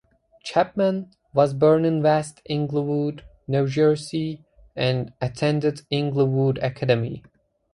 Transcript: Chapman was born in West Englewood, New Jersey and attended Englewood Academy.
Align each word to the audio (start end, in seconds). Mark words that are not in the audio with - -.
Chapman 0.43 1.11
was 1.31 1.53
born 1.53 1.85
in 1.85 2.01
West 2.01 2.41
Englewood, 2.49 3.23
New 3.47 3.67
Jersey 3.67 4.43
and 4.75 5.13
attended 5.21 5.81
Englewood 5.91 6.57
Academy. 6.57 7.21